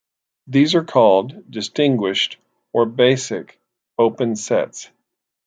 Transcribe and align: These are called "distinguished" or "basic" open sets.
These 0.47 0.73
are 0.73 0.83
called 0.83 1.51
"distinguished" 1.51 2.37
or 2.73 2.87
"basic" 2.87 3.59
open 3.99 4.35
sets. 4.35 4.89